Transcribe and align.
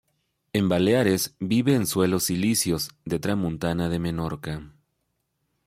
En 0.51 0.67
Baleares 0.67 1.35
vive 1.39 1.75
en 1.75 1.85
suelos 1.85 2.23
silíceos 2.23 2.89
de 3.05 3.19
Tramuntana 3.19 3.87
de 3.87 3.99
Menorca. 3.99 4.63